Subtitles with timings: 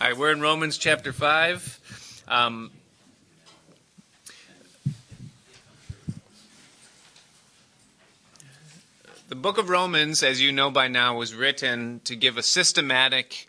[0.00, 2.22] All right, we're in Romans chapter 5.
[2.28, 2.70] Um,
[9.28, 13.48] the book of Romans, as you know by now, was written to give a systematic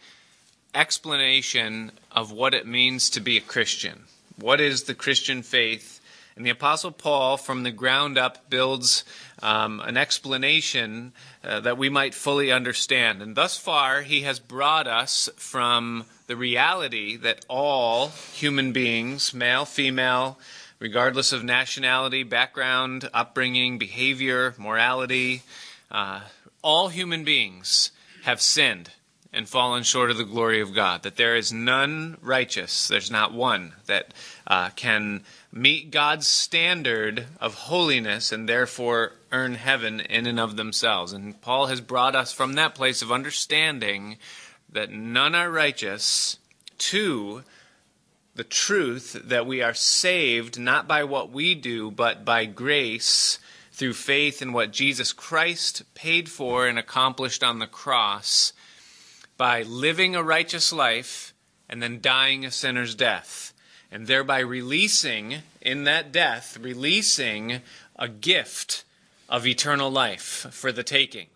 [0.73, 4.05] explanation of what it means to be a Christian.
[4.35, 6.01] What is the Christian faith?
[6.35, 9.03] And the Apostle Paul, from the ground up, builds
[9.43, 11.13] um, an explanation
[11.43, 13.21] uh, that we might fully understand.
[13.21, 19.65] And thus far, he has brought us from the reality that all human beings, male,
[19.65, 20.37] female,
[20.77, 25.41] regardless of nationality, background, upbringing, behavior, morality,
[25.89, 26.21] uh,
[26.61, 27.91] all human beings
[28.25, 28.91] have sinned
[29.33, 31.01] and fallen short of the glory of God.
[31.01, 34.13] That there is none righteous, there's not one that
[34.45, 41.11] uh, can meet God's standard of holiness and therefore earn heaven in and of themselves.
[41.11, 44.17] And Paul has brought us from that place of understanding
[44.71, 46.37] that none are righteous
[46.77, 47.43] to
[48.35, 53.39] the truth that we are saved not by what we do, but by grace
[53.71, 58.53] through faith in what Jesus Christ paid for and accomplished on the cross
[59.37, 61.33] by living a righteous life
[61.69, 63.53] and then dying a sinner's death,
[63.91, 67.61] and thereby releasing, in that death, releasing
[67.95, 68.83] a gift
[69.29, 71.27] of eternal life for the taking.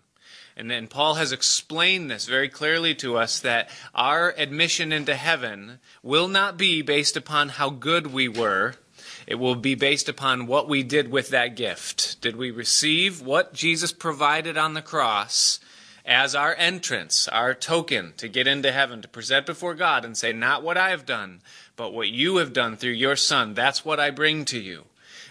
[0.55, 5.79] And then Paul has explained this very clearly to us that our admission into heaven
[6.03, 8.75] will not be based upon how good we were.
[9.25, 12.21] It will be based upon what we did with that gift.
[12.21, 15.59] Did we receive what Jesus provided on the cross
[16.05, 20.33] as our entrance, our token to get into heaven, to present before God and say,
[20.33, 21.41] Not what I have done,
[21.75, 23.53] but what you have done through your Son.
[23.53, 24.85] That's what I bring to you.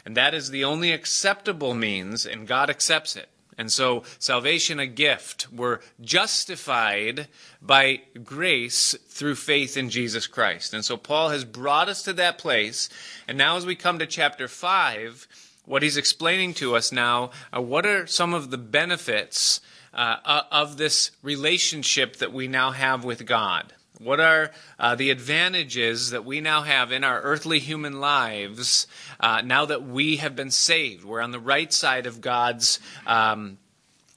[0.04, 3.28] And that is the only acceptable means, and God accepts it.
[3.62, 5.46] And so, salvation a gift.
[5.52, 7.28] We're justified
[7.62, 10.74] by grace through faith in Jesus Christ.
[10.74, 12.88] And so, Paul has brought us to that place.
[13.28, 15.28] And now, as we come to chapter 5,
[15.64, 19.60] what he's explaining to us now are what are some of the benefits
[19.94, 23.72] uh, of this relationship that we now have with God.
[24.02, 28.88] What are uh, the advantages that we now have in our earthly human lives
[29.20, 31.04] uh, now that we have been saved?
[31.04, 33.58] We're on the right side of God's um,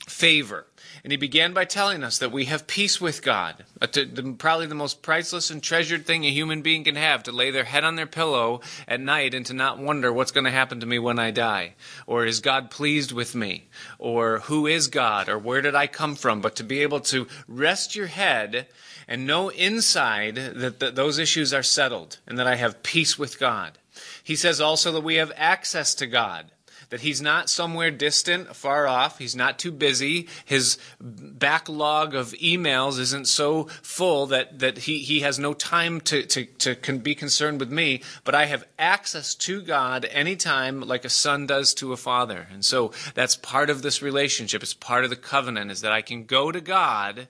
[0.08, 0.66] favor.
[1.04, 3.64] And he began by telling us that we have peace with God.
[3.82, 3.88] Uh,
[4.38, 7.64] probably the most priceless and treasured thing a human being can have to lay their
[7.64, 10.86] head on their pillow at night and to not wonder what's going to happen to
[10.86, 11.76] me when I die.
[12.08, 13.68] Or is God pleased with me?
[14.00, 15.30] Or who is God?
[15.30, 16.42] Or where did I come from?
[16.42, 18.68] But to be able to rest your head
[19.08, 23.40] and know inside that th- those issues are settled and that I have peace with
[23.40, 23.78] God.
[24.24, 26.52] He says also that we have access to God
[26.90, 29.20] that he's not somewhere distant, far off.
[29.20, 30.28] He's not too busy.
[30.46, 36.24] His backlog of emails isn't so full that, that he, he has no time to,
[36.24, 41.10] to, to be concerned with me, but I have access to God anytime like a
[41.10, 42.48] son does to a father.
[42.52, 44.64] And so that's part of this relationship.
[44.64, 47.28] It's part of the covenant is that I can go to God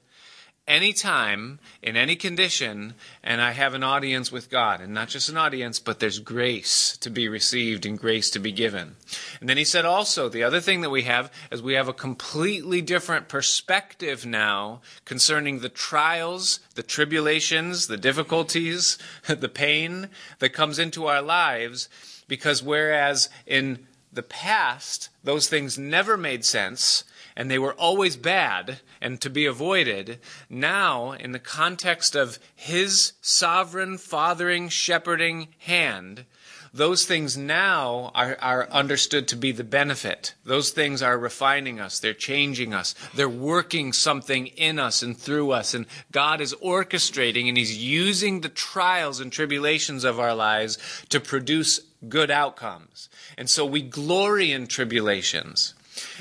[0.67, 4.81] anytime, in any condition, and I have an audience with God.
[4.81, 8.51] And not just an audience, but there's grace to be received and grace to be
[8.51, 8.95] given.
[9.39, 11.93] And then he said also, the other thing that we have is we have a
[11.93, 18.97] completely different perspective now concerning the trials, the tribulations, the difficulties,
[19.27, 20.09] the pain
[20.39, 21.89] that comes into our lives.
[22.27, 27.03] Because whereas in the past, those things never made sense,
[27.35, 30.19] and they were always bad and to be avoided.
[30.49, 36.25] Now, in the context of His sovereign, fathering, shepherding hand,
[36.75, 40.33] those things now are, are understood to be the benefit.
[40.43, 41.99] Those things are refining us.
[41.99, 42.95] They're changing us.
[43.13, 45.73] They're working something in us and through us.
[45.73, 50.77] And God is orchestrating and He's using the trials and tribulations of our lives
[51.07, 53.07] to produce good outcomes.
[53.37, 55.75] And so we glory in tribulations.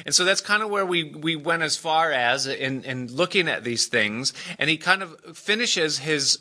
[0.07, 3.49] And so that's kind of where we, we went as far as in, in looking
[3.49, 4.33] at these things.
[4.61, 6.39] And he kind of finishes his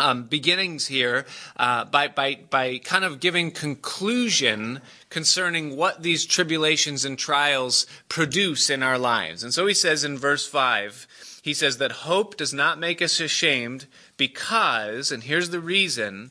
[0.00, 1.24] um, beginnings here
[1.56, 8.70] uh, by, by, by kind of giving conclusion concerning what these tribulations and trials produce
[8.70, 9.42] in our lives.
[9.42, 13.20] And so he says in verse 5, he says that hope does not make us
[13.20, 13.86] ashamed
[14.16, 16.30] because, and here's the reason,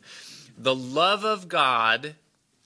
[0.57, 2.15] the love of God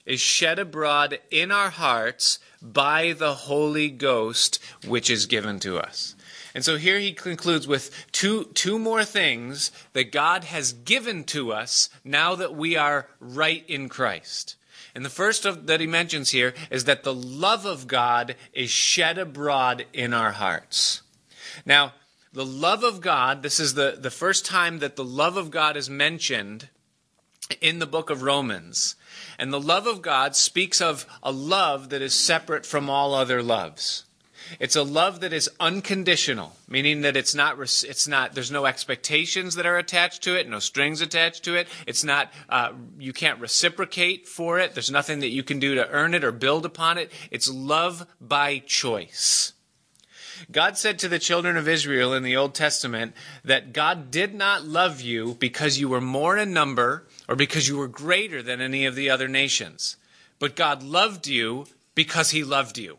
[0.05, 6.15] is shed abroad in our hearts by the Holy Ghost, which is given to us.
[6.57, 11.53] And so here he concludes with two, two more things that God has given to
[11.53, 14.55] us now that we are right in Christ.
[14.95, 18.71] And the first of, that he mentions here is that the love of God is
[18.71, 21.03] shed abroad in our hearts.
[21.63, 21.93] Now,
[22.33, 25.77] the love of God, this is the, the first time that the love of God
[25.77, 26.69] is mentioned
[27.61, 28.95] in the book of Romans.
[29.37, 33.43] And the love of God speaks of a love that is separate from all other
[33.43, 34.05] loves.
[34.59, 39.55] It's a love that is unconditional, meaning that it's not, it's not, there's no expectations
[39.55, 41.67] that are attached to it, no strings attached to it.
[41.85, 44.73] It's not, uh, you can't reciprocate for it.
[44.73, 47.11] There's nothing that you can do to earn it or build upon it.
[47.31, 49.53] It's love by choice.
[50.51, 54.65] God said to the children of Israel in the Old Testament that God did not
[54.65, 58.85] love you because you were more in number or because you were greater than any
[58.85, 59.97] of the other nations,
[60.39, 61.65] but God loved you
[61.95, 62.97] because he loved you.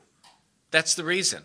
[0.70, 1.42] That's the reason.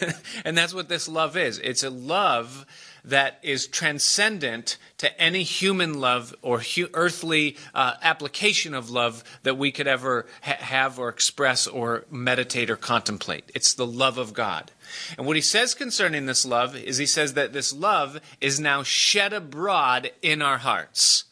[0.44, 1.58] and that's what this love is.
[1.58, 2.66] It's a love
[3.04, 9.58] that is transcendent to any human love or hu- earthly uh, application of love that
[9.58, 13.50] we could ever ha- have or express or meditate or contemplate.
[13.54, 14.70] It's the love of God.
[15.18, 18.84] And what he says concerning this love is he says that this love is now
[18.84, 21.24] shed abroad in our hearts.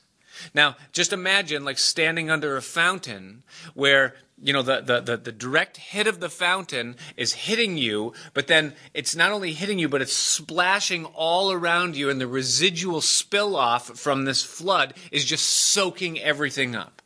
[0.54, 3.42] Now, just imagine like standing under a fountain
[3.74, 8.12] where you know the, the, the, the, direct hit of the fountain is hitting you
[8.32, 12.26] but then it's not only hitting you but it's splashing all around you and the
[12.26, 17.02] residual spill off from this flood is just soaking everything up.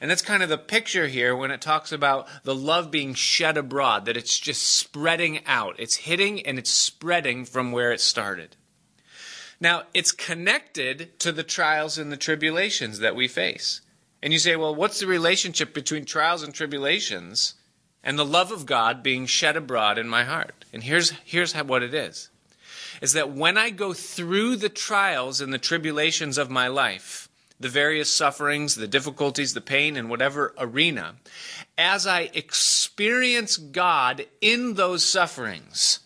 [0.00, 3.56] And that's kind of the picture here when it talks about the love being shed
[3.56, 5.76] abroad that it's just spreading out.
[5.78, 8.56] It's hitting and it's spreading from where it started.
[9.60, 13.80] Now it's connected to the trials and the tribulations that we face
[14.24, 17.56] and you say, well, what's the relationship between trials and tribulations
[18.02, 20.64] and the love of God being shed abroad in my heart?
[20.72, 22.30] And here's, here's how, what it is.
[23.02, 27.28] Is that when I go through the trials and the tribulations of my life,
[27.60, 31.16] the various sufferings, the difficulties, the pain, in whatever arena,
[31.76, 36.00] as I experience God in those sufferings,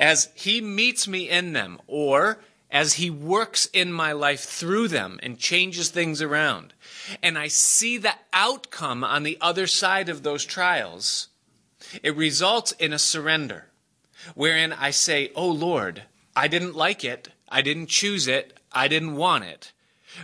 [0.00, 2.38] as He meets me in them, or
[2.72, 6.74] as He works in my life through them and changes things around,
[7.22, 11.28] and I see the outcome on the other side of those trials,
[12.02, 13.66] it results in a surrender
[14.34, 16.02] wherein I say, Oh Lord,
[16.34, 17.28] I didn't like it.
[17.48, 18.58] I didn't choose it.
[18.72, 19.72] I didn't want it.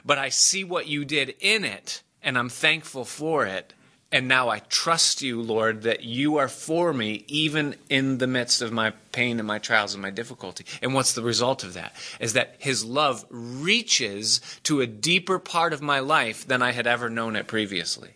[0.05, 3.75] But I see what you did in it, and I'm thankful for it.
[4.13, 8.61] And now I trust you, Lord, that you are for me even in the midst
[8.61, 10.67] of my pain and my trials and my difficulty.
[10.83, 11.95] And what's the result of that?
[12.21, 16.87] Is that his love reaches to a deeper part of my life than I had
[16.87, 18.11] ever known it previously.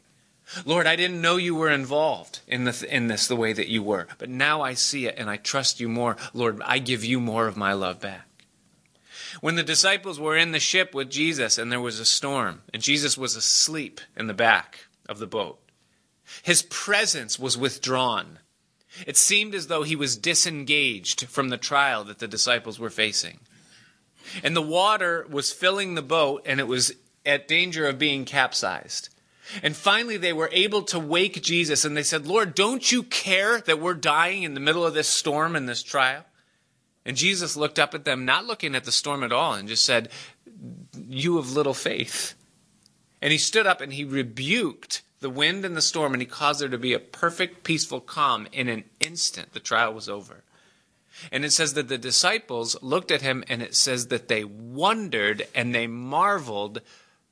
[0.65, 3.83] Lord, I didn't know you were involved in, the, in this the way that you
[3.83, 6.17] were, but now I see it and I trust you more.
[6.35, 8.29] Lord, I give you more of my love back.
[9.41, 12.83] When the disciples were in the ship with Jesus and there was a storm, and
[12.83, 15.59] Jesus was asleep in the back of the boat,
[16.43, 18.39] his presence was withdrawn.
[19.07, 23.41] It seemed as though he was disengaged from the trial that the disciples were facing.
[24.43, 26.93] And the water was filling the boat, and it was
[27.25, 29.11] at danger of being capsized.
[29.63, 33.61] And finally, they were able to wake Jesus, and they said, Lord, don't you care
[33.61, 36.25] that we're dying in the middle of this storm and this trial?
[37.05, 39.85] And Jesus looked up at them, not looking at the storm at all, and just
[39.85, 40.09] said,
[40.99, 42.35] You have little faith.
[43.23, 46.61] And he stood up and he rebuked the wind and the storm, and he caused
[46.61, 48.47] there to be a perfect, peaceful calm.
[48.53, 50.45] In an instant, the trial was over.
[51.33, 55.47] And it says that the disciples looked at him, and it says that they wondered
[55.55, 56.83] and they marveled,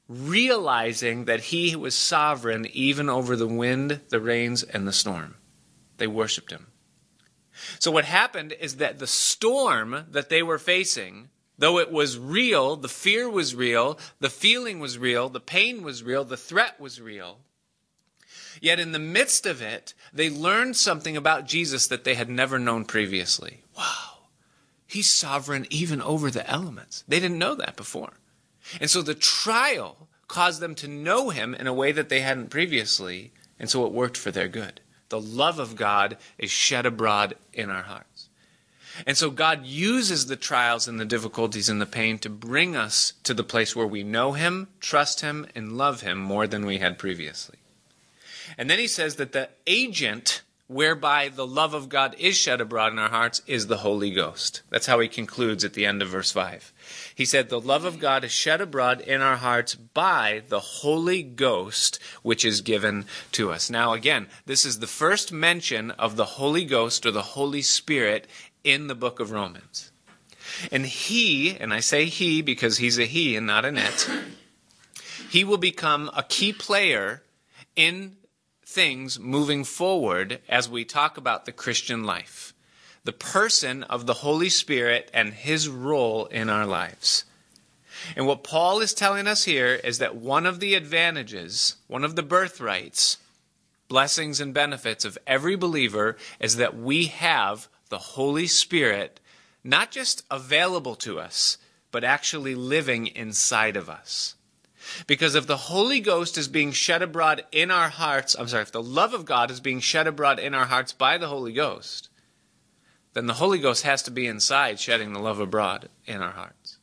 [0.09, 5.37] realizing that he was sovereign even over the wind, the rains, and the storm.
[5.99, 6.69] They worshiped him.
[7.79, 12.76] So, what happened is that the storm that they were facing, though it was real,
[12.76, 17.00] the fear was real, the feeling was real, the pain was real, the threat was
[17.00, 17.38] real,
[18.64, 22.59] Yet in the midst of it, they learned something about Jesus that they had never
[22.59, 23.61] known previously.
[23.76, 24.28] Wow,
[24.87, 27.04] he's sovereign even over the elements.
[27.06, 28.14] They didn't know that before.
[28.80, 32.49] And so the trial caused them to know him in a way that they hadn't
[32.49, 34.80] previously, and so it worked for their good.
[35.11, 38.30] The love of God is shed abroad in our hearts.
[39.06, 43.12] And so God uses the trials and the difficulties and the pain to bring us
[43.25, 46.78] to the place where we know Him, trust Him, and love Him more than we
[46.78, 47.59] had previously.
[48.57, 52.93] And then he says that the agent whereby the love of God is shed abroad
[52.93, 54.63] in our hearts is the Holy Ghost.
[54.71, 56.73] That's how he concludes at the end of verse 5.
[57.15, 61.23] He said, The love of God is shed abroad in our hearts by the Holy
[61.23, 63.69] Ghost, which is given to us.
[63.69, 68.27] Now, again, this is the first mention of the Holy Ghost or the Holy Spirit
[68.63, 69.93] in the book of Romans.
[70.73, 74.09] And he, and I say he because he's a he and not an it,
[75.31, 77.23] he will become a key player
[77.77, 78.17] in
[78.75, 82.52] things moving forward as we talk about the Christian life.
[83.04, 87.25] the person of the Holy Spirit and his role in our lives.
[88.16, 92.16] And what Paul is telling us here is that one of the advantages, one of
[92.16, 93.19] the birthrights,
[93.88, 99.21] blessings, and benefits of every believer is that we have the Holy Spirit
[99.62, 101.59] not just available to us,
[101.90, 104.35] but actually living inside of us.
[105.07, 108.73] Because if the Holy Ghost is being shed abroad in our hearts, I'm sorry, if
[108.73, 112.09] the love of God is being shed abroad in our hearts by the Holy Ghost,
[113.14, 116.79] then the Holy Ghost has to be inside shedding the love abroad in our hearts.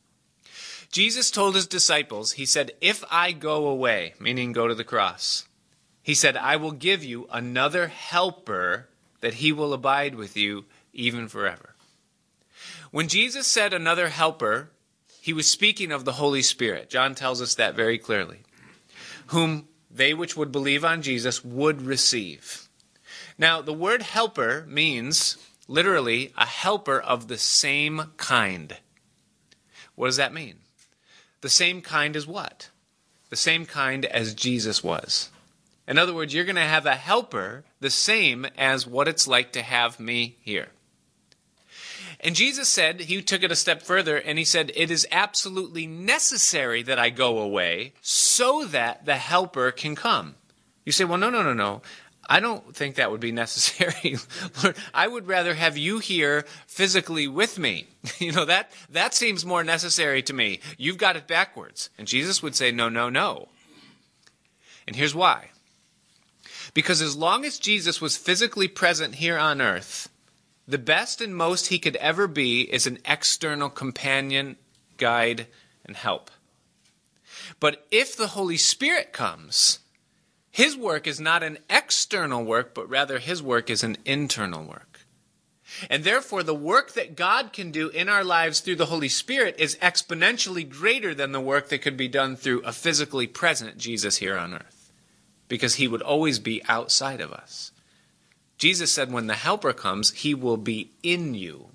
[0.90, 5.46] Jesus told his disciples, He said, If I go away, meaning go to the cross,
[6.02, 8.88] He said, I will give you another helper
[9.20, 11.74] that He will abide with you even forever.
[12.90, 14.70] When Jesus said another helper,
[15.22, 16.90] he was speaking of the Holy Spirit.
[16.90, 18.38] John tells us that very clearly.
[19.28, 22.68] Whom they which would believe on Jesus would receive.
[23.38, 25.36] Now, the word helper means
[25.68, 28.78] literally a helper of the same kind.
[29.94, 30.56] What does that mean?
[31.40, 32.70] The same kind as what?
[33.30, 35.30] The same kind as Jesus was.
[35.86, 39.52] In other words, you're going to have a helper the same as what it's like
[39.52, 40.70] to have me here.
[42.22, 45.86] And Jesus said, he took it a step further and he said, It is absolutely
[45.88, 50.36] necessary that I go away so that the helper can come.
[50.84, 51.82] You say, Well, no, no, no, no.
[52.28, 54.16] I don't think that would be necessary.
[54.62, 57.86] Lord, I would rather have you here physically with me.
[58.18, 60.60] You know, that, that seems more necessary to me.
[60.78, 61.90] You've got it backwards.
[61.98, 63.48] And Jesus would say, No, no, no.
[64.86, 65.50] And here's why.
[66.72, 70.08] Because as long as Jesus was physically present here on earth,
[70.66, 74.56] the best and most he could ever be is an external companion,
[74.96, 75.46] guide,
[75.84, 76.30] and help.
[77.58, 79.80] But if the Holy Spirit comes,
[80.50, 85.00] his work is not an external work, but rather his work is an internal work.
[85.88, 89.56] And therefore, the work that God can do in our lives through the Holy Spirit
[89.58, 94.18] is exponentially greater than the work that could be done through a physically present Jesus
[94.18, 94.92] here on earth,
[95.48, 97.72] because he would always be outside of us.
[98.62, 101.66] Jesus said, when the Helper comes, he will be in you.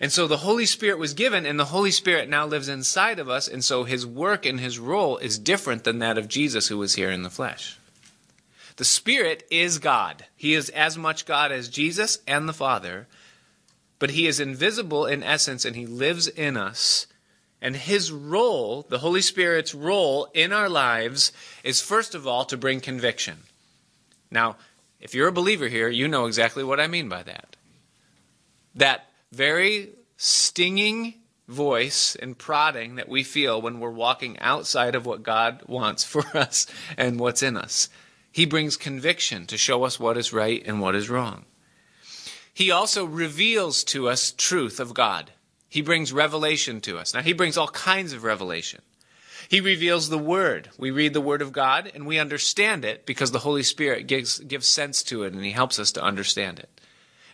[0.00, 3.28] And so the Holy Spirit was given, and the Holy Spirit now lives inside of
[3.28, 6.78] us, and so his work and his role is different than that of Jesus who
[6.78, 7.78] was here in the flesh.
[8.74, 10.24] The Spirit is God.
[10.36, 13.06] He is as much God as Jesus and the Father,
[14.00, 17.06] but he is invisible in essence, and he lives in us.
[17.62, 21.30] And his role, the Holy Spirit's role in our lives,
[21.62, 23.44] is first of all to bring conviction.
[24.28, 24.56] Now,
[25.00, 27.56] if you're a believer here, you know exactly what I mean by that.
[28.74, 31.14] That very stinging
[31.46, 36.24] voice and prodding that we feel when we're walking outside of what God wants for
[36.36, 37.88] us and what's in us.
[38.30, 41.44] He brings conviction to show us what is right and what is wrong.
[42.52, 45.32] He also reveals to us truth of God.
[45.68, 47.14] He brings revelation to us.
[47.14, 48.82] Now, he brings all kinds of revelation.
[49.48, 50.68] He reveals the Word.
[50.76, 54.38] We read the Word of God and we understand it because the Holy Spirit gives,
[54.40, 56.68] gives sense to it and He helps us to understand it.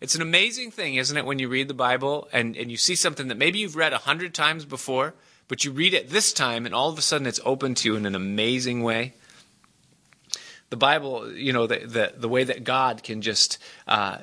[0.00, 2.94] It's an amazing thing, isn't it, when you read the Bible and, and you see
[2.94, 5.14] something that maybe you've read a hundred times before,
[5.48, 7.96] but you read it this time and all of a sudden it's open to you
[7.96, 9.14] in an amazing way?
[10.70, 14.18] The Bible, you know, the, the, the way that God can just uh,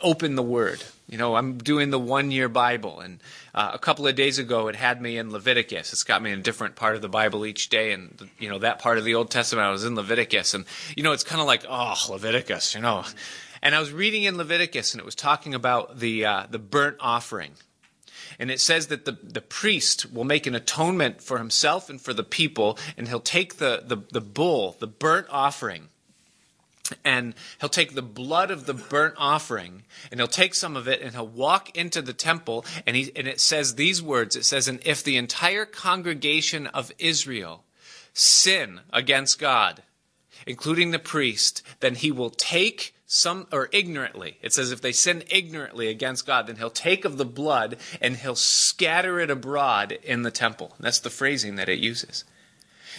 [0.00, 0.84] open the Word.
[1.08, 3.20] You know, I'm doing the one year Bible, and
[3.54, 5.92] uh, a couple of days ago it had me in Leviticus.
[5.92, 8.58] It's got me in a different part of the Bible each day, and you know
[8.58, 11.40] that part of the Old Testament I was in Leviticus, and you know it's kind
[11.40, 13.04] of like oh Leviticus, you know.
[13.62, 16.98] And I was reading in Leviticus, and it was talking about the uh, the burnt
[17.00, 17.52] offering,
[18.38, 22.12] and it says that the, the priest will make an atonement for himself and for
[22.12, 25.88] the people, and he'll take the, the, the bull, the burnt offering,
[27.04, 31.00] and he'll take the blood of the burnt offering and he'll take some of it
[31.00, 34.36] and he'll walk into the temple and he and it says these words.
[34.36, 37.64] It says and if the entire congregation of Israel
[38.12, 39.82] sin against God
[40.46, 44.36] including the priest then he will take some or ignorantly.
[44.42, 48.16] It says if they sin ignorantly against God then he'll take of the blood and
[48.16, 50.74] he'll scatter it abroad in the temple.
[50.78, 52.24] That's the phrasing that it uses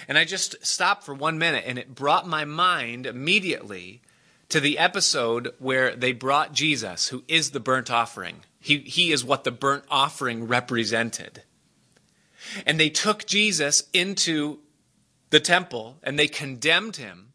[0.09, 4.01] and I just stopped for one minute and it brought my mind immediately
[4.49, 8.37] to the episode where they brought Jesus, who is the burnt offering.
[8.59, 11.43] He, he is what the burnt offering represented.
[12.65, 14.57] And they took Jesus into
[15.29, 17.33] the temple and they condemned him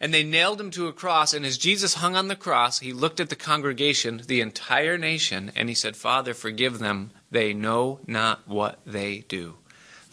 [0.00, 1.34] and they nailed him to a cross.
[1.34, 5.50] And as Jesus hung on the cross, he looked at the congregation, the entire nation,
[5.56, 7.10] and he said, Father, forgive them.
[7.32, 9.56] They know not what they do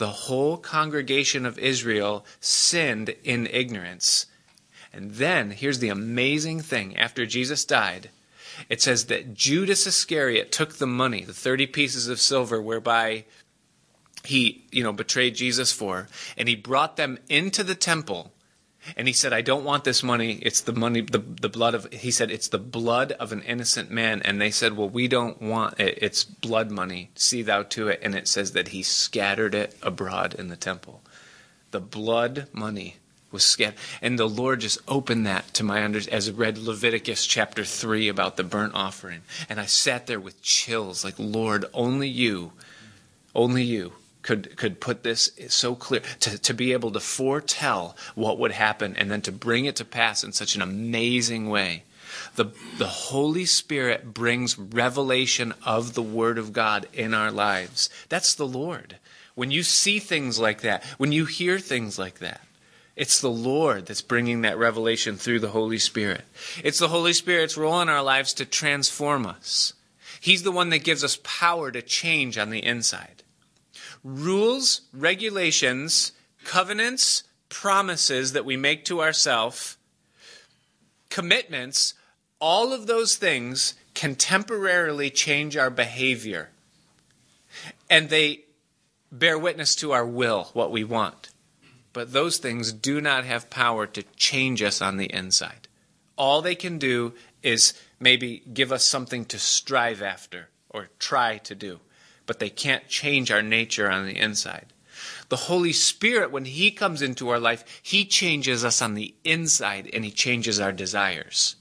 [0.01, 4.25] the whole congregation of Israel sinned in ignorance.
[4.91, 8.10] And then, here's the amazing thing after Jesus died,
[8.67, 13.25] it says that Judas Iscariot took the money, the 30 pieces of silver whereby
[14.24, 18.30] he, you know, betrayed Jesus for, and he brought them into the temple.
[18.97, 20.39] And he said, I don't want this money.
[20.41, 23.91] It's the money, the, the blood of, he said, it's the blood of an innocent
[23.91, 24.21] man.
[24.23, 26.00] And they said, well, we don't want it.
[26.01, 27.11] It's blood money.
[27.15, 28.00] See thou to it.
[28.01, 31.01] And it says that he scattered it abroad in the temple.
[31.69, 32.97] The blood money
[33.31, 33.77] was scattered.
[34.01, 38.07] And the Lord just opened that to my under, as I read Leviticus chapter 3
[38.07, 39.21] about the burnt offering.
[39.47, 42.53] And I sat there with chills, like, Lord, only you,
[43.35, 48.39] only you could could put this so clear to, to be able to foretell what
[48.39, 51.83] would happen and then to bring it to pass in such an amazing way.
[52.35, 57.89] The, the Holy Spirit brings revelation of the Word of God in our lives.
[58.09, 58.97] That's the Lord.
[59.33, 62.41] When you see things like that, when you hear things like that,
[62.97, 66.25] it's the Lord that's bringing that revelation through the Holy Spirit.
[66.63, 69.73] It's the Holy Spirit's role in our lives to transform us.
[70.19, 73.23] He's the one that gives us power to change on the inside
[74.03, 76.12] rules, regulations,
[76.43, 79.77] covenants, promises that we make to ourselves,
[81.10, 81.93] commitments,
[82.39, 86.50] all of those things can temporarily change our behavior.
[87.89, 88.46] And they
[89.12, 91.29] bear witness to our will, what we want.
[91.93, 95.67] But those things do not have power to change us on the inside.
[96.17, 101.53] All they can do is maybe give us something to strive after or try to
[101.53, 101.81] do
[102.31, 104.67] but they can't change our nature on the inside.
[105.27, 109.89] The Holy Spirit, when He comes into our life, He changes us on the inside
[109.91, 111.57] and He changes our desires.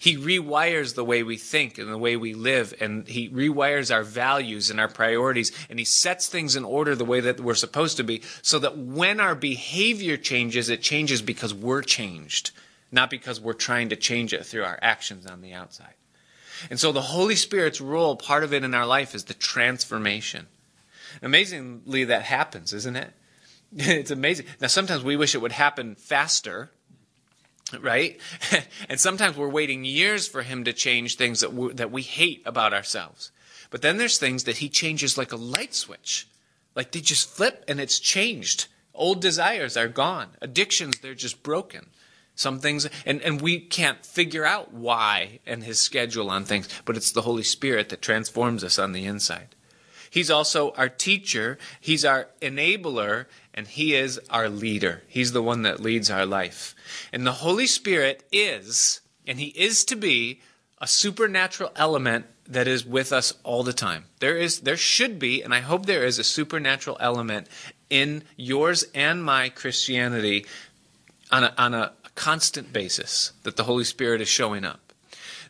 [0.00, 4.02] He rewires the way we think and the way we live, and He rewires our
[4.02, 7.96] values and our priorities, and He sets things in order the way that we're supposed
[7.98, 12.50] to be, so that when our behavior changes, it changes because we're changed,
[12.90, 15.94] not because we're trying to change it through our actions on the outside.
[16.68, 20.46] And so the Holy Spirit's role, part of it in our life, is the transformation.
[21.22, 23.12] Amazingly, that happens, isn't it?
[23.72, 24.46] It's amazing.
[24.60, 26.70] Now, sometimes we wish it would happen faster,
[27.80, 28.18] right?
[28.88, 32.42] and sometimes we're waiting years for Him to change things that we, that we hate
[32.44, 33.30] about ourselves.
[33.70, 36.26] But then there's things that He changes like a light switch.
[36.74, 38.66] Like they just flip and it's changed.
[38.92, 40.30] Old desires are gone.
[40.42, 41.90] Addictions, they're just broken.
[42.34, 46.96] Some things, and, and we can't figure out why and his schedule on things, but
[46.96, 49.54] it's the Holy Spirit that transforms us on the inside.
[50.10, 55.02] He's also our teacher, he's our enabler, and he is our leader.
[55.06, 56.74] He's the one that leads our life.
[57.12, 60.40] And the Holy Spirit is, and he is to be,
[60.80, 64.04] a supernatural element that is with us all the time.
[64.18, 67.46] There is there should be and I hope there is a supernatural element
[67.88, 70.46] in yours and my Christianity
[71.30, 74.92] on a, on a constant basis that the Holy Spirit is showing up.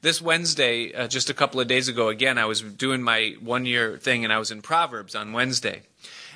[0.02, 3.66] This Wednesday, uh, just a couple of days ago, again, I was doing my one
[3.66, 5.82] year thing and I was in Proverbs on Wednesday.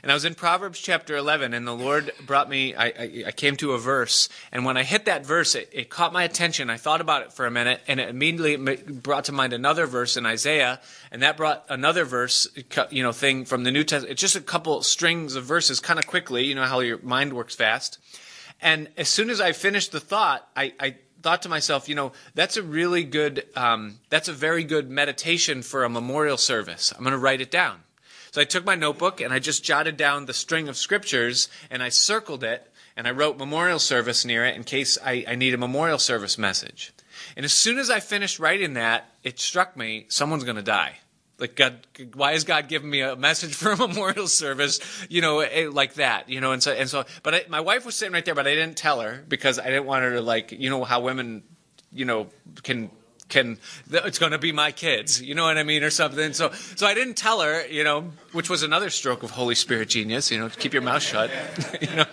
[0.02, 3.30] And I was in Proverbs chapter 11, and the Lord brought me, I, I, I
[3.30, 6.68] came to a verse, and when I hit that verse, it, it, caught my attention.
[6.68, 10.18] I thought about it for a minute, and it immediately brought to mind another verse
[10.18, 10.78] in Isaiah,
[11.10, 12.46] and that brought another verse,
[12.90, 14.12] you know, thing from the New Testament.
[14.12, 17.32] It's just a couple strings of verses kind of quickly, you know how your mind
[17.32, 17.98] works fast.
[18.64, 22.12] And as soon as I finished the thought, I, I thought to myself, you know,
[22.34, 26.90] that's a really good, um, that's a very good meditation for a memorial service.
[26.90, 27.80] I'm going to write it down.
[28.30, 31.82] So I took my notebook and I just jotted down the string of scriptures and
[31.82, 35.52] I circled it and I wrote memorial service near it in case I, I need
[35.52, 36.94] a memorial service message.
[37.36, 41.00] And as soon as I finished writing that, it struck me someone's going to die.
[41.38, 44.80] Like God, why is God giving me a message for a memorial service?
[45.08, 46.28] You know, eh, like that.
[46.28, 47.04] You know, and so and so.
[47.22, 49.64] But I, my wife was sitting right there, but I didn't tell her because I
[49.64, 50.52] didn't want her to like.
[50.52, 51.42] You know how women,
[51.92, 52.28] you know,
[52.62, 52.90] can
[53.28, 53.58] can
[53.90, 56.86] it's going to be my kids you know what i mean or something so so
[56.86, 60.38] i didn't tell her you know which was another stroke of holy spirit genius you
[60.38, 61.30] know keep your mouth shut
[61.80, 62.04] you know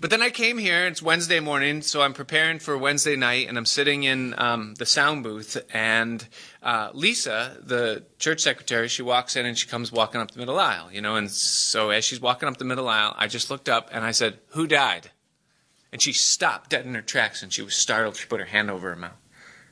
[0.00, 0.86] but then I came here.
[0.86, 4.86] It's Wednesday morning, so I'm preparing for Wednesday night, and I'm sitting in um, the
[4.86, 5.56] sound booth.
[5.72, 6.26] And
[6.62, 10.58] uh, Lisa, the church secretary, she walks in and she comes walking up the middle
[10.58, 11.16] aisle, you know.
[11.16, 14.12] And so as she's walking up the middle aisle, I just looked up and I
[14.12, 15.10] said, "Who died?"
[15.92, 18.16] And she stopped dead in her tracks, and she was startled.
[18.16, 19.18] She put her hand over her mouth.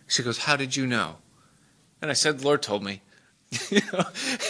[0.09, 1.17] She goes, "How did you know?"
[2.03, 3.03] And I said, "The Lord told me."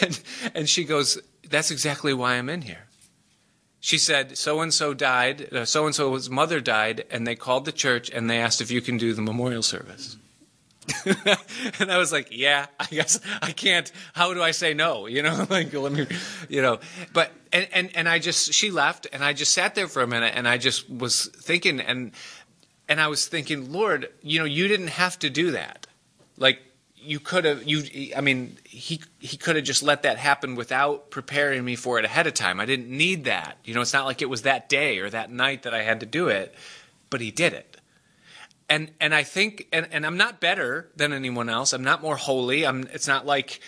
[0.00, 0.20] and,
[0.54, 2.85] and she goes, "That's exactly why I'm in here."
[3.86, 7.66] She said so and so died, uh, so and so's mother died, and they called
[7.66, 10.16] the church and they asked if you can do the memorial service.
[11.78, 13.92] and I was like, yeah, I guess I can't.
[14.12, 15.06] How do I say no?
[15.16, 16.08] You know, like let me,
[16.48, 16.80] you know.
[17.12, 20.06] But and and and I just she left, and I just sat there for a
[20.08, 22.10] minute, and I just was thinking, and
[22.88, 25.86] and I was thinking, Lord, you know, you didn't have to do that.
[26.36, 26.58] Like
[27.06, 31.10] you could have you I mean, he he could have just let that happen without
[31.10, 32.60] preparing me for it ahead of time.
[32.60, 33.58] I didn't need that.
[33.64, 36.00] You know, it's not like it was that day or that night that I had
[36.00, 36.54] to do it,
[37.08, 37.76] but he did it.
[38.68, 41.72] And and I think and, and I'm not better than anyone else.
[41.72, 42.66] I'm not more holy.
[42.66, 43.60] I'm it's not like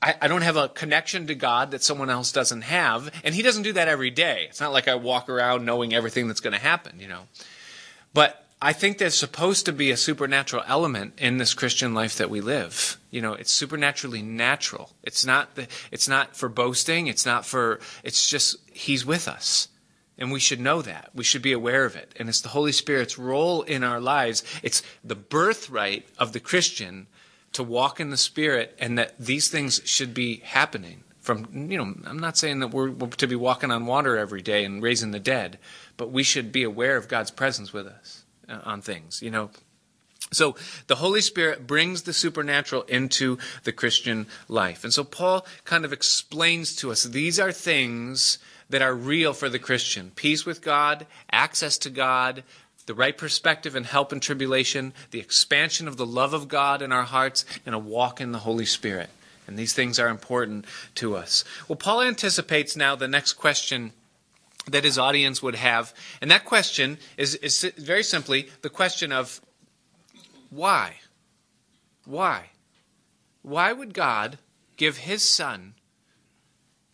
[0.00, 3.10] I, I don't have a connection to God that someone else doesn't have.
[3.24, 4.46] And he doesn't do that every day.
[4.48, 7.22] It's not like I walk around knowing everything that's going to happen, you know.
[8.12, 12.30] But I think there's supposed to be a supernatural element in this Christian life that
[12.30, 12.98] we live.
[13.10, 14.92] You know, it's supernaturally natural.
[15.02, 17.06] It's not the, it's not for boasting.
[17.06, 17.78] It's not for.
[18.02, 19.68] It's just He's with us,
[20.16, 21.10] and we should know that.
[21.14, 22.14] We should be aware of it.
[22.18, 24.42] And it's the Holy Spirit's role in our lives.
[24.62, 27.06] It's the birthright of the Christian
[27.52, 31.04] to walk in the Spirit, and that these things should be happening.
[31.20, 34.40] From you know, I'm not saying that we're, we're to be walking on water every
[34.40, 35.58] day and raising the dead,
[35.98, 38.23] but we should be aware of God's presence with us.
[38.48, 39.48] Uh, on things, you know.
[40.32, 44.84] So the Holy Spirit brings the supernatural into the Christian life.
[44.84, 49.48] And so Paul kind of explains to us these are things that are real for
[49.48, 52.42] the Christian peace with God, access to God,
[52.86, 56.92] the right perspective and help in tribulation, the expansion of the love of God in
[56.92, 59.08] our hearts, and a walk in the Holy Spirit.
[59.46, 61.44] And these things are important to us.
[61.68, 63.92] Well, Paul anticipates now the next question
[64.70, 65.94] that his audience would have.
[66.20, 69.40] And that question is, is very simply the question of
[70.50, 70.96] why?
[72.04, 72.50] Why?
[73.42, 74.38] Why would God
[74.76, 75.74] give his son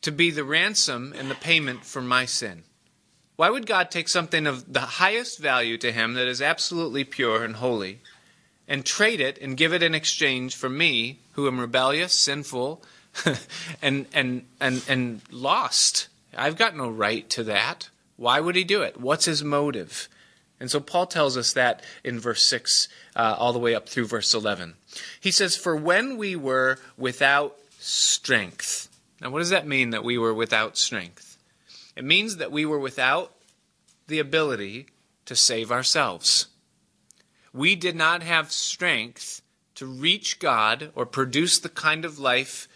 [0.02, 2.64] to be the ransom and the payment for my sin?
[3.36, 7.42] Why would God take something of the highest value to him that is absolutely pure
[7.42, 8.00] and holy
[8.68, 12.82] and trade it and give it in exchange for me, who am rebellious, sinful,
[13.82, 16.09] and, and, and, and lost?
[16.36, 17.90] I've got no right to that.
[18.16, 19.00] Why would he do it?
[19.00, 20.08] What's his motive?
[20.60, 24.06] And so Paul tells us that in verse 6 uh, all the way up through
[24.06, 24.74] verse 11.
[25.18, 28.88] He says, For when we were without strength.
[29.20, 31.38] Now, what does that mean that we were without strength?
[31.96, 33.32] It means that we were without
[34.06, 34.86] the ability
[35.24, 36.48] to save ourselves.
[37.52, 39.42] We did not have strength
[39.76, 42.68] to reach God or produce the kind of life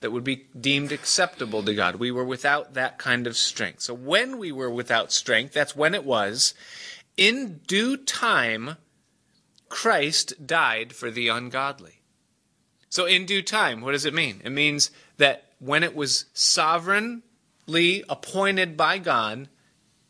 [0.00, 1.96] that would be deemed acceptable to God.
[1.96, 3.82] We were without that kind of strength.
[3.82, 6.54] So when we were without strength, that's when it was,
[7.16, 8.76] in due time,
[9.68, 12.00] Christ died for the ungodly.
[12.88, 14.40] So in due time, what does it mean?
[14.42, 19.48] It means that when it was sovereignly appointed by God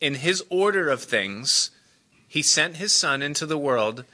[0.00, 1.72] in his order of things,
[2.28, 4.04] he sent his son into the world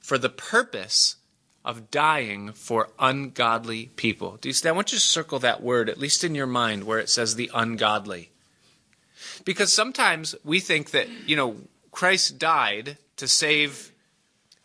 [0.00, 1.16] for the purpose
[1.64, 4.36] of dying for ungodly people.
[4.40, 4.68] Do you see?
[4.68, 7.34] I want you to circle that word, at least in your mind, where it says
[7.34, 8.30] the ungodly.
[9.44, 11.56] Because sometimes we think that, you know,
[11.92, 13.92] Christ died to save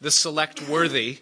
[0.01, 1.19] the select worthy,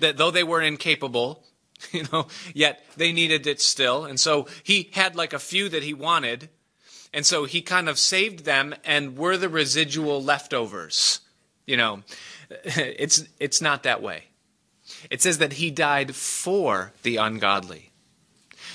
[0.00, 1.44] that though they were incapable,
[1.92, 4.04] you know, yet they needed it still.
[4.04, 6.50] And so he had like a few that he wanted.
[7.12, 11.20] And so he kind of saved them and were the residual leftovers.
[11.66, 12.02] You know,
[12.64, 14.24] it's, it's not that way.
[15.08, 17.90] It says that he died for the ungodly.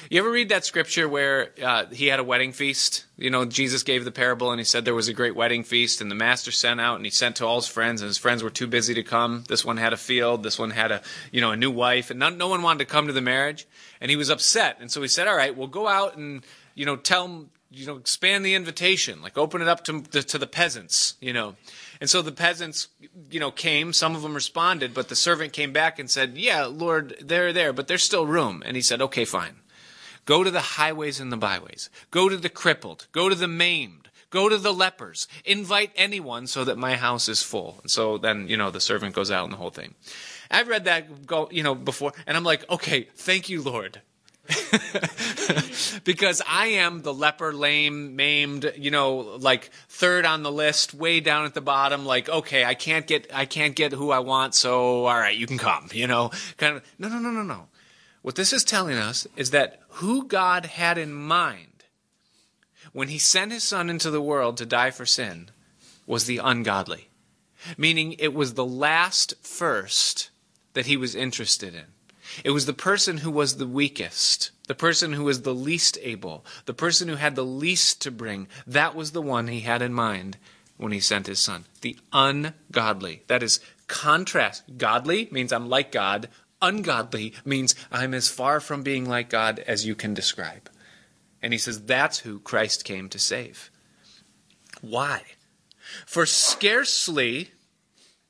[0.10, 3.06] You ever read that scripture where uh, he had a wedding feast?
[3.18, 6.00] You know, Jesus gave the parable and he said there was a great wedding feast,
[6.00, 8.44] and the master sent out and he sent to all his friends, and his friends
[8.44, 9.44] were too busy to come.
[9.48, 12.20] This one had a field, this one had a you know a new wife, and
[12.20, 13.66] no one wanted to come to the marriage,
[14.00, 16.44] and he was upset, and so he said, "All right, we'll go out and
[16.76, 20.48] you know tell you know expand the invitation, like open it up to to the
[20.48, 21.56] peasants, you know."
[22.00, 22.88] And so the peasants,
[23.30, 23.94] you know, came.
[23.94, 27.74] Some of them responded, but the servant came back and said, "Yeah, Lord, they're there,
[27.74, 29.62] but there's still room." And he said, "Okay, fine.
[30.26, 31.90] Go to the highways and the byways.
[32.12, 33.08] Go to the crippled.
[33.12, 34.10] Go to the maimed.
[34.30, 35.28] Go to the lepers.
[35.46, 39.16] Invite anyone so that my house is full." And so then, you know, the servant
[39.16, 39.96] goes out and the whole thing.
[40.52, 44.02] I've read that go, you know, before, and I'm like, "Okay, thank you, Lord."
[46.04, 51.20] because I am the leper, lame, maimed, you know, like third on the list, way
[51.20, 52.06] down at the bottom.
[52.06, 55.48] Like, okay, I can't get, I can't get who I want, so all right, you
[55.48, 55.90] can come.
[55.94, 56.84] You know, kind of.
[57.00, 57.68] No, no, no, no, no.
[58.22, 61.84] What this is telling us is that who God had in mind
[62.92, 65.50] when He sent His Son into the world to die for sin
[66.08, 67.10] was the ungodly,
[67.78, 70.32] meaning it was the last first
[70.74, 71.95] that He was interested in.
[72.44, 76.46] It was the person who was the weakest, the person who was the least able,
[76.66, 78.48] the person who had the least to bring.
[78.66, 80.38] That was the one he had in mind
[80.78, 81.66] when he sent his son.
[81.82, 83.24] The ungodly.
[83.28, 84.78] That is contrast.
[84.78, 86.30] Godly means I'm like God.
[86.62, 90.70] Ungodly means I'm as far from being like God as you can describe.
[91.42, 93.70] And he says that's who Christ came to save.
[94.82, 95.22] Why?
[96.06, 97.52] For scarcely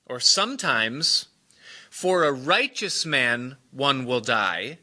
[0.05, 1.27] or sometimes,
[1.95, 4.77] for a righteous man one will die,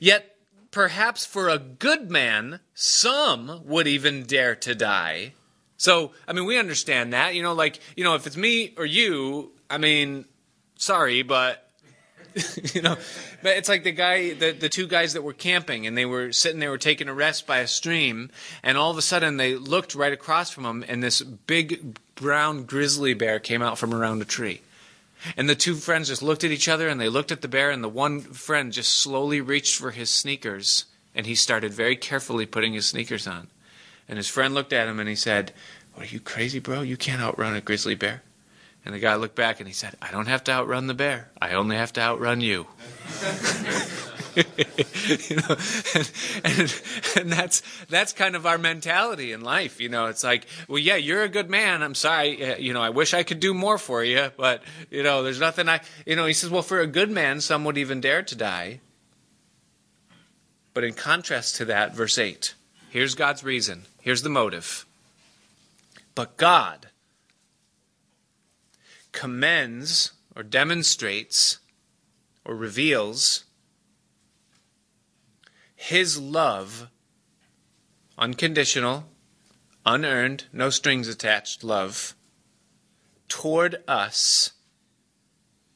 [0.00, 0.34] yet
[0.70, 5.34] perhaps for a good man some would even dare to die.
[5.76, 7.34] So, I mean, we understand that.
[7.34, 10.24] You know, like, you know, if it's me or you, I mean,
[10.76, 11.70] sorry, but
[12.74, 12.96] you know,
[13.42, 16.32] but it's like the guy, the, the two guys that were camping and they were
[16.32, 18.30] sitting, they were taking a rest by a stream,
[18.62, 22.64] and all of a sudden they looked right across from them, and this big brown
[22.64, 24.62] grizzly bear came out from around a tree.
[25.36, 27.70] And the two friends just looked at each other and they looked at the bear,
[27.70, 30.84] and the one friend just slowly reached for his sneakers
[31.16, 33.48] and he started very carefully putting his sneakers on.
[34.06, 35.52] And his friend looked at him and he said,
[35.96, 36.82] Are you crazy, bro?
[36.82, 38.22] You can't outrun a grizzly bear.
[38.84, 41.30] And the guy looked back and he said, I don't have to outrun the bear.
[41.40, 42.66] I only have to outrun you.
[45.28, 45.56] you know,
[45.94, 46.10] and,
[46.44, 46.82] and,
[47.16, 49.80] and, that's that's kind of our mentality in life.
[49.80, 51.82] You know, it's like, well, yeah, you're a good man.
[51.82, 52.52] I'm sorry.
[52.52, 55.40] Uh, you know, I wish I could do more for you, but you know, there's
[55.40, 55.80] nothing I.
[56.04, 58.80] You know, he says, well, for a good man, some would even dare to die.
[60.74, 62.54] But in contrast to that, verse eight,
[62.90, 63.84] here's God's reason.
[64.02, 64.84] Here's the motive.
[66.14, 66.88] But God
[69.12, 71.58] commends or demonstrates
[72.44, 73.45] or reveals
[75.76, 76.88] his love,
[78.18, 79.04] unconditional,
[79.84, 82.16] unearned, no strings attached love,
[83.28, 84.52] toward us.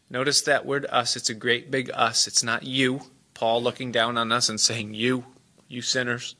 [0.08, 2.26] Notice that word us, it's a great big us.
[2.26, 3.02] It's not you,
[3.34, 5.26] Paul looking down on us and saying, You,
[5.68, 6.34] you sinners.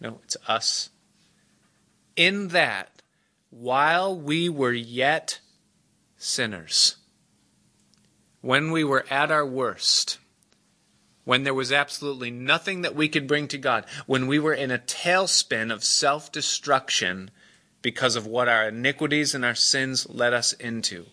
[0.00, 0.90] No, it's us.
[2.14, 3.02] In that,
[3.50, 5.40] while we were yet
[6.16, 6.96] sinners.
[8.40, 10.18] When we were at our worst,
[11.30, 14.72] when there was absolutely nothing that we could bring to God, when we were in
[14.72, 17.30] a tailspin of self destruction
[17.82, 21.06] because of what our iniquities and our sins led us into,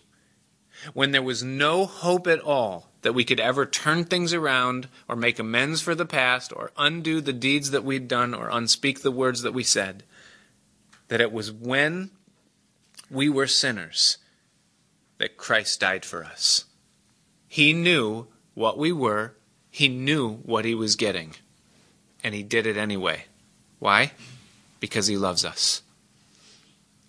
[0.92, 5.14] when there was no hope at all that we could ever turn things around or
[5.14, 9.12] make amends for the past or undo the deeds that we'd done or unspeak the
[9.12, 10.02] words that we said,
[11.06, 12.10] that it was when
[13.08, 14.18] we were sinners
[15.18, 16.64] that Christ died for us.
[17.46, 19.36] He knew what we were,
[19.78, 21.36] He knew what He was getting,
[22.24, 23.26] and He did it anyway.
[23.78, 24.10] Why?
[24.80, 25.82] Because He loves us.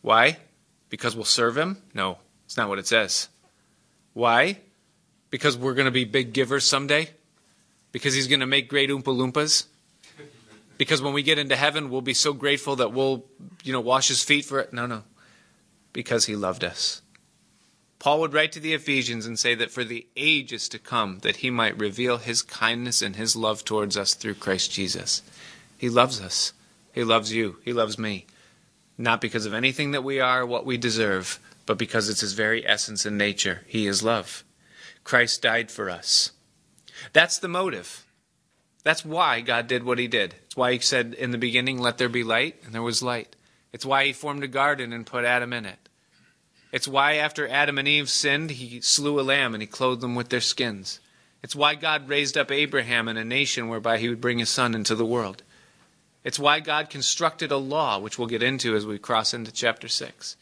[0.03, 0.38] Why?
[0.91, 1.82] Because we'll serve Him?
[1.95, 3.27] No, it's not what it says.
[4.13, 4.60] Why?
[5.32, 7.10] Because we're going to be big givers someday?
[7.91, 9.65] Because He's going to make great Oompa Loompas?
[10.77, 13.25] Because when we get into heaven, we'll be so grateful that we'll,
[13.63, 14.73] you know, wash His feet for it?
[14.73, 15.01] No, no.
[15.91, 17.01] Because He loved us.
[17.99, 21.38] Paul would write to the Ephesians and say that for the ages to come, that
[21.38, 25.21] he might reveal his kindness and his love towards us through Christ Jesus.
[25.77, 26.53] He loves us.
[26.93, 27.57] He loves you.
[27.63, 28.25] He loves me.
[28.97, 32.65] Not because of anything that we are, what we deserve, but because it's his very
[32.65, 33.62] essence and nature.
[33.67, 34.45] He is love.
[35.03, 36.31] Christ died for us.
[37.12, 38.05] That's the motive.
[38.83, 40.35] That's why God did what he did.
[40.45, 43.35] It's why he said in the beginning, Let there be light, and there was light.
[43.73, 45.88] It's why he formed a garden and put Adam in it.
[46.71, 50.15] It's why after Adam and Eve sinned, he slew a lamb and he clothed them
[50.15, 50.99] with their skins.
[51.41, 54.75] It's why God raised up Abraham and a nation whereby he would bring his son
[54.75, 55.43] into the world.
[56.23, 59.88] It's why God constructed a law, which we'll get into as we cross into chapter
[59.88, 60.36] 6.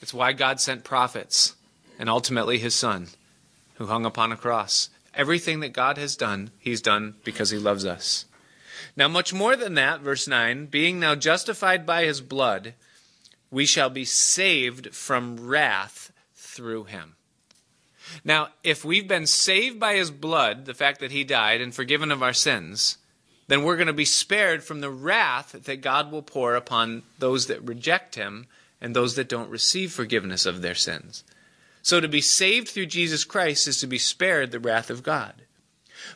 [0.00, 1.54] It's why God sent prophets
[1.98, 3.08] and ultimately his son,
[3.74, 4.90] who hung upon a cross.
[5.14, 8.24] Everything that God has done, he's done because he loves us.
[8.96, 12.74] Now, much more than that, verse 9, being now justified by his blood,
[13.50, 17.16] we shall be saved from wrath through him.
[18.24, 22.12] Now, if we've been saved by his blood, the fact that he died and forgiven
[22.12, 22.98] of our sins,
[23.48, 27.46] then we're going to be spared from the wrath that God will pour upon those
[27.46, 28.46] that reject him
[28.80, 31.24] and those that don't receive forgiveness of their sins.
[31.82, 35.42] So to be saved through Jesus Christ is to be spared the wrath of God.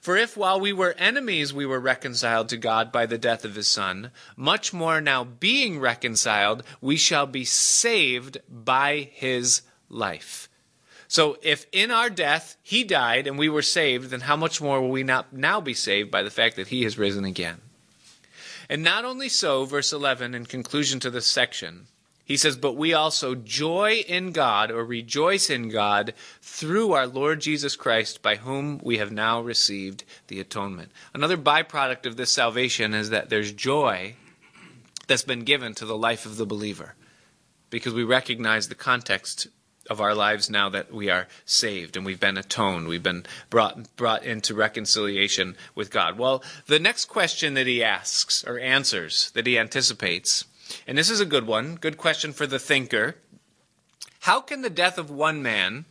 [0.01, 3.55] For if while we were enemies we were reconciled to God by the death of
[3.55, 10.49] his Son, much more now being reconciled, we shall be saved by his life.
[11.09, 14.81] So if in our death he died and we were saved, then how much more
[14.81, 17.61] will we not now be saved by the fact that he has risen again?
[18.69, 21.89] And not only so, verse 11, in conclusion to this section,
[22.31, 27.41] he says, But we also joy in God or rejoice in God through our Lord
[27.41, 30.93] Jesus Christ, by whom we have now received the atonement.
[31.13, 34.15] Another byproduct of this salvation is that there's joy
[35.09, 36.95] that's been given to the life of the believer
[37.69, 39.49] because we recognize the context
[39.89, 43.97] of our lives now that we are saved and we've been atoned, we've been brought
[43.97, 46.17] brought into reconciliation with God.
[46.17, 50.45] Well, the next question that he asks or answers that he anticipates
[50.87, 53.17] and this is a good one, good question for the thinker.
[54.21, 55.87] How can the death of one man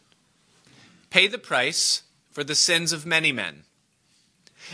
[1.10, 3.64] pay the price for the sins of many men?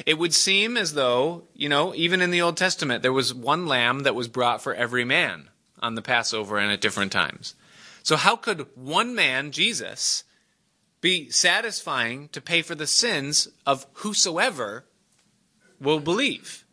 [0.05, 3.65] It would seem as though, you know, even in the Old Testament, there was one
[3.65, 7.55] lamb that was brought for every man on the Passover and at different times.
[8.03, 10.23] So, how could one man, Jesus,
[11.01, 14.85] be satisfying to pay for the sins of whosoever
[15.79, 16.64] will believe?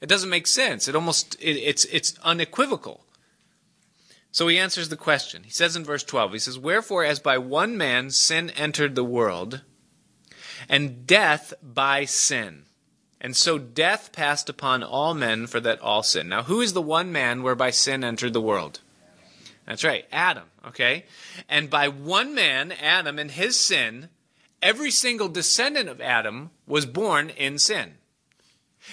[0.00, 0.88] It doesn't make sense.
[0.88, 3.04] It almost it, it's it's unequivocal.
[4.30, 5.42] So he answers the question.
[5.44, 9.04] He says in verse 12, he says, Wherefore, as by one man sin entered the
[9.04, 9.62] world,
[10.68, 12.64] and death by sin.
[13.20, 16.28] And so death passed upon all men for that all sin.
[16.28, 18.80] Now, who is the one man whereby sin entered the world?
[19.66, 21.04] That's right, Adam, okay?
[21.48, 24.08] And by one man, Adam, and his sin,
[24.62, 27.97] every single descendant of Adam was born in sin.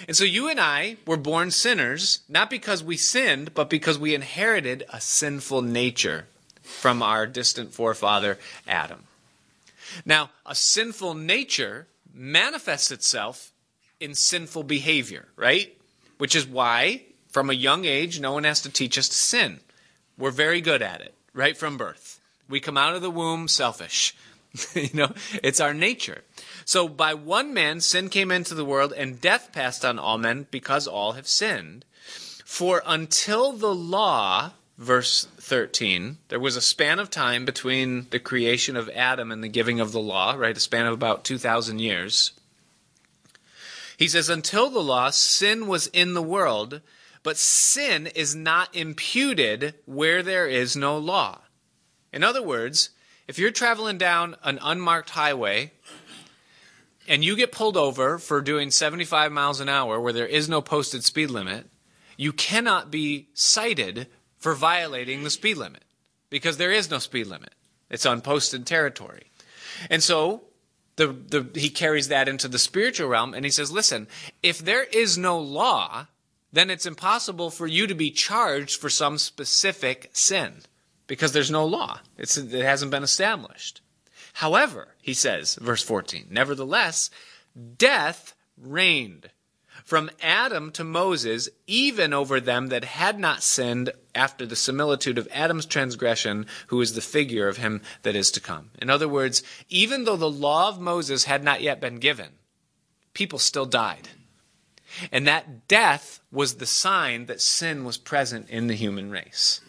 [0.06, 4.14] And so you and I were born sinners, not because we sinned, but because we
[4.14, 6.26] inherited a sinful nature
[6.62, 9.04] from our distant forefather, Adam.
[10.04, 13.52] Now, a sinful nature manifests itself
[14.00, 15.76] in sinful behavior, right?
[16.18, 19.60] Which is why, from a young age, no one has to teach us to sin.
[20.18, 22.20] We're very good at it, right from birth.
[22.48, 24.14] We come out of the womb selfish.
[24.74, 26.22] you know, it's our nature.
[26.66, 30.48] So by one man sin came into the world, and death passed on all men
[30.50, 31.84] because all have sinned.
[32.44, 38.74] For until the law, verse 13, there was a span of time between the creation
[38.74, 40.56] of Adam and the giving of the law, right?
[40.56, 42.32] A span of about 2,000 years.
[43.96, 46.80] He says, until the law, sin was in the world,
[47.22, 51.42] but sin is not imputed where there is no law.
[52.12, 52.90] In other words,
[53.28, 55.70] if you're traveling down an unmarked highway
[57.08, 60.60] and you get pulled over for doing 75 miles an hour where there is no
[60.60, 61.66] posted speed limit,
[62.16, 65.84] you cannot be cited for violating the speed limit
[66.30, 67.54] because there is no speed limit.
[67.90, 69.30] It's unposted territory.
[69.90, 70.44] And so
[70.96, 74.08] the, the, he carries that into the spiritual realm and he says, listen,
[74.42, 76.06] if there is no law,
[76.52, 80.62] then it's impossible for you to be charged for some specific sin
[81.06, 82.00] because there's no law.
[82.16, 83.82] It's, it hasn't been established.
[84.36, 87.08] However, he says, verse 14, nevertheless,
[87.78, 89.30] death reigned
[89.82, 95.26] from Adam to Moses, even over them that had not sinned after the similitude of
[95.32, 98.72] Adam's transgression, who is the figure of him that is to come.
[98.78, 102.32] In other words, even though the law of Moses had not yet been given,
[103.14, 104.10] people still died.
[105.10, 109.62] And that death was the sign that sin was present in the human race.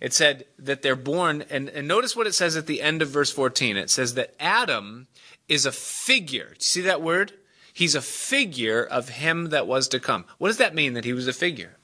[0.00, 3.08] It said that they're born, and, and notice what it says at the end of
[3.08, 3.76] verse 14.
[3.76, 5.08] It says that Adam
[5.48, 6.54] is a figure.
[6.58, 7.32] See that word?
[7.72, 10.24] He's a figure of him that was to come.
[10.38, 11.76] What does that mean that he was a figure?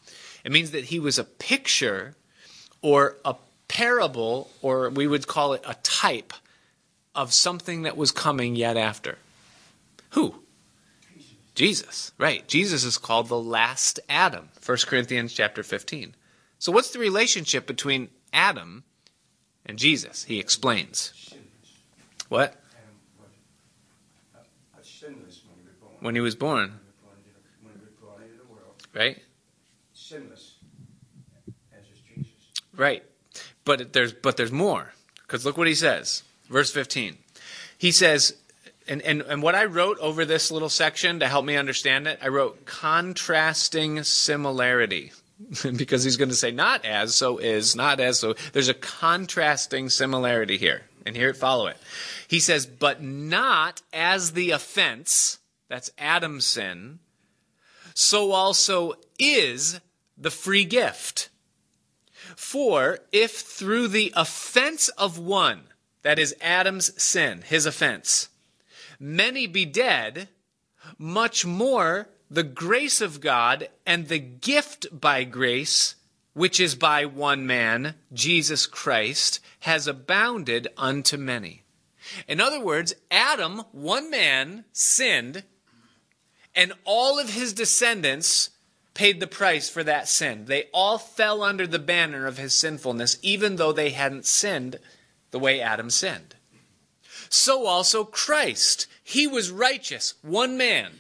[0.45, 2.17] It means that he was a picture
[2.83, 3.37] or a
[3.69, 6.33] parable, or we would call it a type
[7.15, 9.19] of something that was coming yet after.
[10.11, 10.43] Who?
[11.55, 12.47] Jesus, right.
[12.49, 14.49] Jesus is called the last Adam.
[14.65, 16.15] 1 Corinthians chapter 15.
[16.59, 18.85] So, what's the relationship between Adam
[19.67, 20.25] and Jesus?
[20.25, 21.35] He explains.
[22.29, 22.61] What?
[26.01, 26.81] When he was born.
[28.93, 29.21] Right?
[29.93, 30.55] Sinless,
[31.73, 32.31] as Jesus.
[32.77, 33.03] Right.
[33.65, 34.93] But there's but there's more.
[35.23, 36.23] Because look what he says.
[36.49, 37.17] Verse 15.
[37.79, 38.37] He says,
[38.87, 42.19] and, and, and what I wrote over this little section to help me understand it,
[42.23, 45.13] I wrote contrasting similarity.
[45.77, 48.35] because he's going to say not as, so is, not as, so.
[48.53, 50.83] There's a contrasting similarity here.
[51.07, 51.77] And here it follow it.
[52.29, 57.01] He says, but not as the offense, that's Adam's sin,
[57.95, 59.81] so also is
[60.17, 61.29] the free gift.
[62.37, 65.65] For if through the offense of one,
[66.03, 68.29] that is Adam's sin, his offense,
[68.99, 70.29] many be dead,
[70.99, 75.95] much more the grace of God and the gift by grace,
[76.33, 81.63] which is by one man, Jesus Christ, has abounded unto many.
[82.27, 85.45] In other words, Adam, one man, sinned,
[86.57, 88.51] and all of his descendants
[88.95, 90.47] paid the price for that sin.
[90.47, 94.81] They all fell under the banner of his sinfulness, even though they hadn't sinned
[95.31, 96.35] the way Adam sinned.
[97.29, 98.89] So also Christ.
[99.05, 100.99] He was righteous, one man.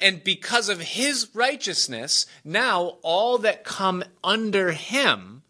[0.00, 5.42] And because of his righteousness, now all that come under him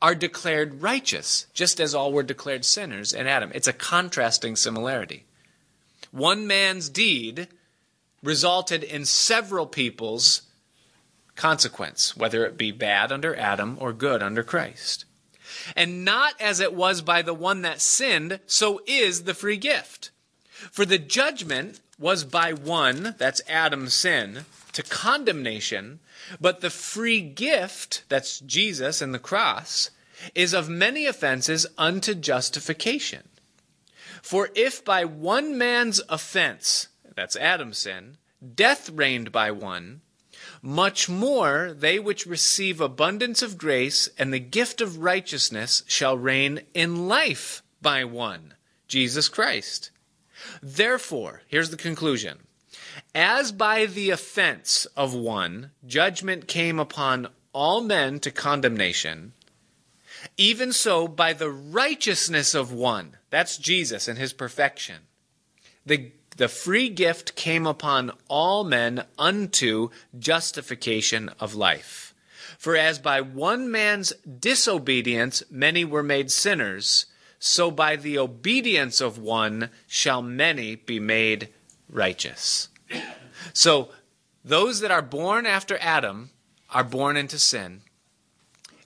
[0.00, 3.52] are declared righteous, just as all were declared sinners in Adam.
[3.54, 5.24] It's a contrasting similarity.
[6.10, 7.48] One man's deed
[8.22, 10.42] resulted in several people's
[11.36, 15.04] consequence, whether it be bad under Adam or good under Christ.
[15.76, 20.10] And not as it was by the one that sinned, so is the free gift.
[20.70, 26.00] For the judgment was by one, that's Adam's sin, to condemnation,
[26.40, 29.90] but the free gift, that's Jesus and the cross,
[30.34, 33.28] is of many offenses unto justification.
[34.22, 38.16] For if by one man's offense, that's Adam's sin,
[38.54, 40.00] death reigned by one,
[40.60, 46.60] much more they which receive abundance of grace and the gift of righteousness shall reign
[46.72, 48.54] in life by one,
[48.88, 49.90] Jesus Christ.
[50.62, 52.46] Therefore, here's the conclusion.
[53.14, 59.32] As by the offense of one, judgment came upon all men to condemnation,
[60.36, 64.96] even so by the righteousness of one, that's Jesus and his perfection,
[65.84, 72.14] the the free gift came upon all men unto justification of life.
[72.58, 77.06] For as by one man's disobedience many were made sinners,
[77.44, 81.48] so by the obedience of one shall many be made
[81.90, 82.68] righteous.
[83.52, 83.88] So
[84.44, 86.30] those that are born after Adam
[86.70, 87.80] are born into sin,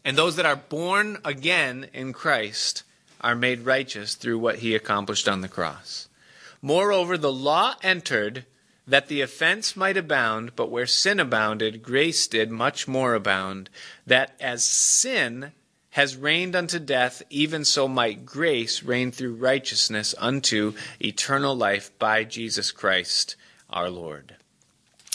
[0.06, 2.82] and those that are born again in Christ
[3.20, 6.08] are made righteous through what he accomplished on the cross.
[6.62, 8.46] Moreover, the law entered
[8.86, 13.68] that the offense might abound, but where sin abounded, grace did much more abound,
[14.06, 15.52] that as sin
[15.96, 22.22] has reigned unto death, even so might grace reign through righteousness unto eternal life by
[22.22, 23.34] Jesus Christ
[23.70, 24.36] our Lord.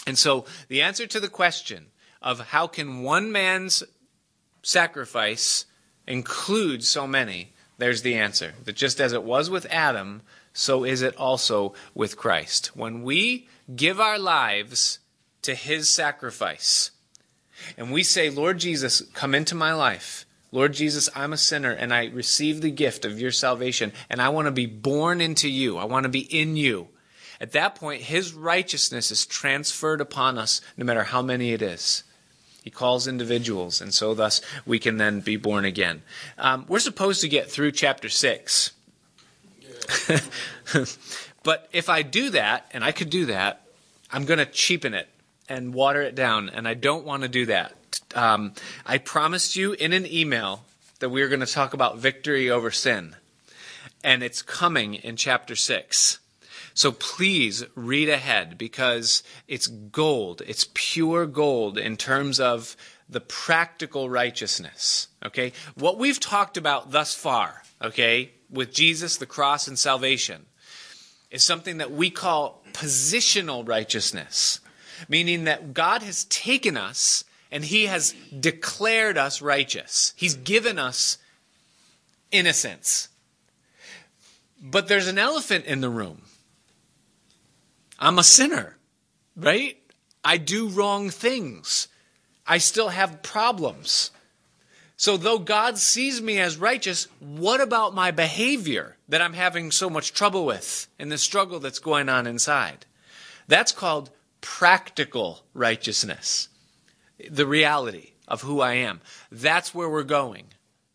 [0.07, 1.85] And so the answer to the question
[2.19, 3.83] of how can one man's
[4.63, 5.67] sacrifice
[6.07, 8.55] include so many, there's the answer.
[8.63, 12.75] That just as it was with Adam, so is it also with Christ.
[12.75, 14.97] When we give our lives
[15.43, 16.89] to his sacrifice,
[17.77, 20.25] and we say, Lord Jesus, come into my life.
[20.51, 24.29] Lord Jesus, I'm a sinner and I receive the gift of your salvation and I
[24.29, 25.77] want to be born into you.
[25.77, 26.89] I want to be in you.
[27.39, 32.03] At that point, his righteousness is transferred upon us no matter how many it is.
[32.63, 36.03] He calls individuals, and so thus we can then be born again.
[36.37, 38.71] Um, we're supposed to get through chapter 6.
[41.43, 43.65] but if I do that, and I could do that,
[44.11, 45.09] I'm going to cheapen it
[45.49, 47.75] and water it down, and I don't want to do that.
[48.15, 48.53] Um,
[48.85, 50.63] I promised you in an email
[50.99, 53.15] that we are going to talk about victory over sin,
[54.03, 56.19] and it's coming in chapter 6.
[56.73, 60.41] So please read ahead because it's gold.
[60.47, 62.77] It's pure gold in terms of
[63.09, 65.09] the practical righteousness.
[65.25, 65.51] Okay?
[65.75, 70.45] What we've talked about thus far, okay, with Jesus, the cross, and salvation
[71.29, 74.59] is something that we call positional righteousness,
[75.09, 80.13] meaning that God has taken us and he has declared us righteous.
[80.15, 81.17] He's given us
[82.31, 83.09] innocence.
[84.61, 86.21] But there's an elephant in the room.
[87.99, 88.77] I'm a sinner,
[89.35, 89.77] right?
[90.23, 91.87] I do wrong things.
[92.47, 94.11] I still have problems.
[94.97, 99.89] So, though God sees me as righteous, what about my behavior that I'm having so
[99.89, 102.85] much trouble with and the struggle that's going on inside?
[103.47, 106.49] That's called practical righteousness,
[107.29, 109.01] the reality of who I am.
[109.31, 110.45] That's where we're going.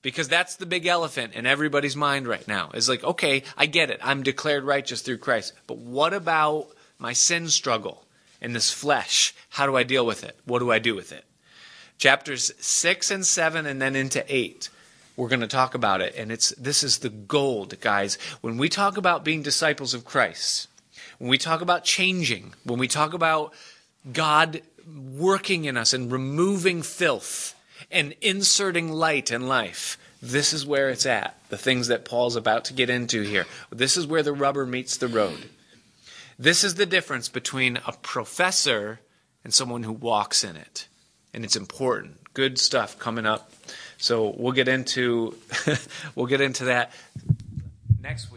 [0.03, 2.70] Because that's the big elephant in everybody's mind right now.
[2.72, 3.99] Is like, okay, I get it.
[4.03, 5.53] I'm declared righteous through Christ.
[5.66, 6.68] But what about
[6.99, 8.05] my sin struggle
[8.41, 9.35] in this flesh?
[9.49, 10.39] How do I deal with it?
[10.45, 11.24] What do I do with it?
[11.99, 14.68] chapters 6 and 7 and then into 8
[15.16, 18.68] we're going to talk about it and it's this is the gold guys when we
[18.68, 20.68] talk about being disciples of Christ
[21.18, 23.55] when we talk about changing when we talk about
[24.12, 27.55] God working in us and removing filth
[27.91, 32.64] and inserting light in life this is where it's at the things that Paul's about
[32.66, 35.51] to get into here this is where the rubber meets the road
[36.39, 39.01] this is the difference between a professor
[39.45, 40.89] and someone who walks in it
[41.37, 42.16] and it's important.
[42.34, 43.53] Good stuff coming up.
[43.99, 45.37] So we'll get into
[46.16, 46.93] we'll get into that
[48.03, 48.36] next week.